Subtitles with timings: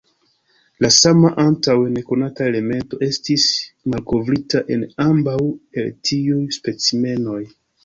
[0.85, 3.45] La sama antaŭe nekonata elemento estis
[3.95, 5.39] malkovrita en ambaŭ
[5.83, 7.41] el tiuj specimenoj.